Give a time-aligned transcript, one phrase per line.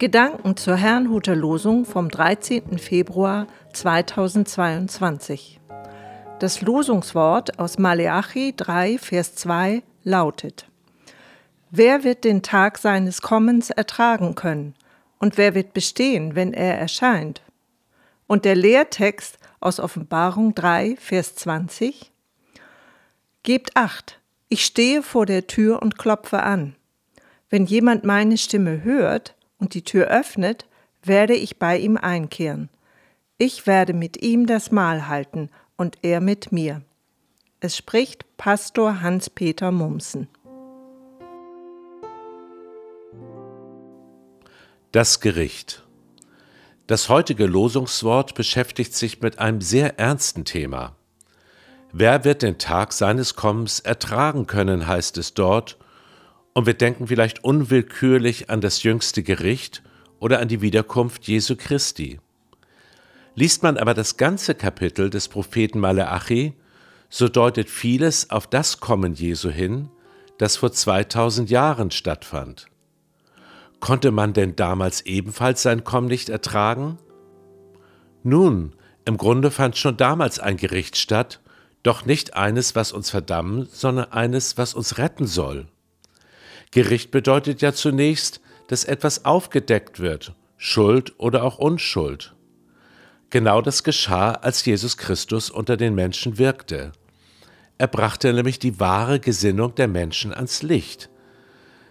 [0.00, 2.78] Gedanken zur Herrnhuter Losung vom 13.
[2.78, 5.60] Februar 2022.
[6.38, 10.66] Das Losungswort aus Maleachi 3, Vers 2 lautet:
[11.70, 14.74] Wer wird den Tag seines Kommens ertragen können?
[15.18, 17.42] Und wer wird bestehen, wenn er erscheint?
[18.26, 22.10] Und der Lehrtext aus Offenbarung 3, Vers 20:
[23.42, 26.74] Gebt acht, ich stehe vor der Tür und klopfe an.
[27.50, 30.66] Wenn jemand meine Stimme hört und die Tür öffnet,
[31.02, 32.68] werde ich bei ihm einkehren.
[33.38, 36.82] Ich werde mit ihm das Mahl halten und er mit mir.
[37.60, 40.28] Es spricht Pastor Hans-Peter Mumsen.
[44.92, 45.86] Das Gericht.
[46.86, 50.96] Das heutige Losungswort beschäftigt sich mit einem sehr ernsten Thema.
[51.92, 55.78] Wer wird den Tag seines Kommens ertragen können, heißt es dort,
[56.52, 59.82] und wir denken vielleicht unwillkürlich an das jüngste Gericht
[60.18, 62.20] oder an die Wiederkunft Jesu Christi.
[63.34, 66.54] Liest man aber das ganze Kapitel des Propheten Maleachi,
[67.08, 69.88] so deutet vieles auf das Kommen Jesu hin,
[70.38, 72.66] das vor 2000 Jahren stattfand.
[73.78, 76.98] Konnte man denn damals ebenfalls sein Kommen nicht ertragen?
[78.22, 81.40] Nun, im Grunde fand schon damals ein Gericht statt,
[81.82, 85.66] doch nicht eines, was uns verdammen, sondern eines, was uns retten soll.
[86.70, 92.34] Gericht bedeutet ja zunächst, dass etwas aufgedeckt wird, Schuld oder auch Unschuld.
[93.30, 96.92] Genau das geschah, als Jesus Christus unter den Menschen wirkte.
[97.78, 101.10] Er brachte nämlich die wahre Gesinnung der Menschen ans Licht.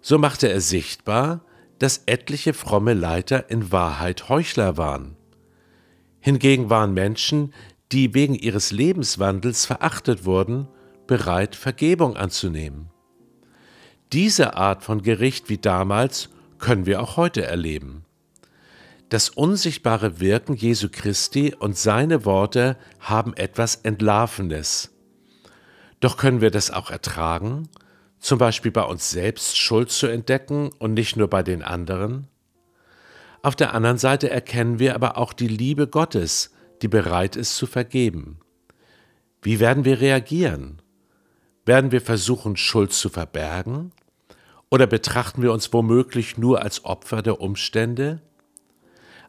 [0.00, 1.44] So machte er sichtbar,
[1.78, 5.16] dass etliche fromme Leiter in Wahrheit Heuchler waren.
[6.20, 7.52] Hingegen waren Menschen,
[7.92, 10.68] die wegen ihres Lebenswandels verachtet wurden,
[11.06, 12.90] bereit, Vergebung anzunehmen.
[14.14, 16.28] Diese Art von Gericht wie damals
[16.60, 18.04] können wir auch heute erleben.
[19.08, 24.92] Das unsichtbare Wirken Jesu Christi und seine Worte haben etwas Entlarvenes.
[25.98, 27.68] Doch können wir das auch ertragen,
[28.20, 32.28] zum Beispiel bei uns selbst Schuld zu entdecken und nicht nur bei den anderen?
[33.42, 37.66] Auf der anderen Seite erkennen wir aber auch die Liebe Gottes, die bereit ist zu
[37.66, 38.38] vergeben.
[39.42, 40.80] Wie werden wir reagieren?
[41.66, 43.90] Werden wir versuchen, Schuld zu verbergen?
[44.70, 48.20] Oder betrachten wir uns womöglich nur als Opfer der Umstände?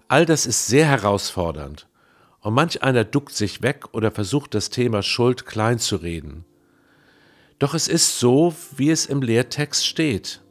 [0.08, 1.88] All das ist sehr herausfordernd
[2.42, 6.46] und manch einer duckt sich weg oder versucht das Thema Schuld klein zu reden.
[7.58, 10.42] Doch es ist so, wie es im Lehrtext steht,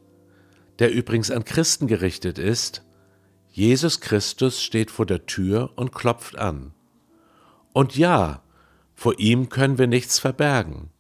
[0.81, 2.83] der übrigens an Christen gerichtet ist.
[3.51, 6.75] Jesus Christus steht vor der Tür und klopft an.
[7.73, 8.43] Und ja,
[8.97, 10.91] vor ihm können wir nichts verbergen.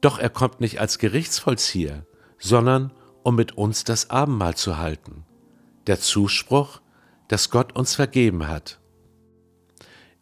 [0.00, 2.06] Doch er kommt nicht als Gerichtsvollzieher,
[2.42, 2.92] sondern
[3.22, 5.24] um mit uns das Abendmahl zu halten.
[5.86, 6.80] Der Zuspruch,
[7.28, 8.80] dass Gott uns vergeben hat.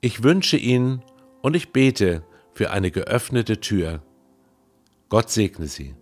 [0.03, 1.03] Ich wünsche Ihnen
[1.41, 2.22] und ich bete
[2.53, 4.03] für eine geöffnete Tür.
[5.09, 5.94] Gott segne Sie.